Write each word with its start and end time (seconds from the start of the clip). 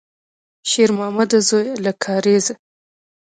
شېرمامده 0.69 1.39
زویه، 1.49 1.73
له 1.85 1.91
کارېزه! 2.03 2.53